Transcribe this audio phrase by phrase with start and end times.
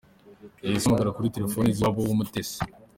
[0.65, 2.59] Yahise ahamagara kuri telefoni z’iwabo w’Umutesi.